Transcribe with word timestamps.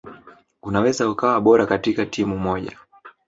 Unaweza 0.63 1.09
ukawa 1.09 1.41
bora 1.41 1.65
katika 1.65 2.05
timu 2.05 2.37
moja 2.37 2.77